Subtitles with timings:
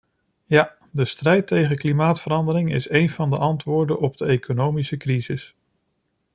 [0.45, 5.55] Ja, de strijd tegen klimaatverandering is een van de antwoorden op de economische crisis.